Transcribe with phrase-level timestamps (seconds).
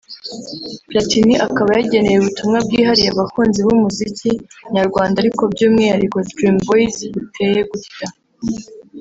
[0.89, 4.31] Platini akaba yageneye ubutumwa bwihariye abakunzi b’umuziki
[4.75, 8.07] nyarwanda ariko by’umwihariko Dream boys buteye gutya